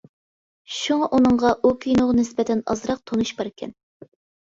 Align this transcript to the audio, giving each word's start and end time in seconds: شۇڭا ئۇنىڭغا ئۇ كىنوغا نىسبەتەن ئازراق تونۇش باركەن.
شۇڭا 0.77 1.09
ئۇنىڭغا 1.17 1.53
ئۇ 1.61 1.73
كىنوغا 1.85 2.17
نىسبەتەن 2.23 2.67
ئازراق 2.75 3.07
تونۇش 3.09 3.39
باركەن. 3.41 3.81